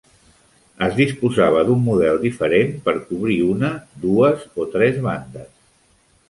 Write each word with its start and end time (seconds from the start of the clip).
Es 0.85 0.93
disposava 0.99 1.59
d'un 1.67 1.83
model 1.89 2.17
diferent 2.23 2.73
per 2.87 2.95
cobrir 3.11 3.37
una, 3.49 3.71
dues 4.07 4.49
o 4.65 4.67
tres 4.79 4.99
bandes. 5.07 5.55